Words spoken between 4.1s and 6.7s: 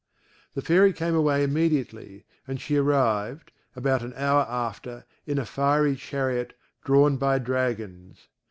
hour after, in a fiery chariot,